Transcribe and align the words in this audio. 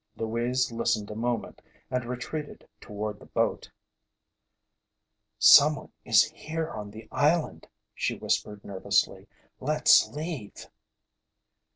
Louise 0.17 0.71
listened 0.71 1.11
a 1.11 1.15
moment 1.15 1.61
and 1.91 2.05
retreated 2.05 2.67
toward 2.79 3.19
the 3.19 3.27
boat. 3.27 3.69
"Someone 5.37 5.91
is 6.03 6.23
here 6.23 6.71
on 6.71 6.89
the 6.89 7.07
island," 7.11 7.67
she 7.93 8.15
whispered 8.17 8.65
nervously. 8.65 9.27
"Let's 9.59 10.07
leave!" 10.07 10.69